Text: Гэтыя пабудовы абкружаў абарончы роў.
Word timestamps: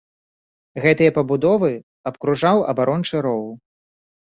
Гэтыя 0.85 1.11
пабудовы 1.19 1.71
абкружаў 2.13 2.67
абарончы 2.75 3.15
роў. 3.31 3.51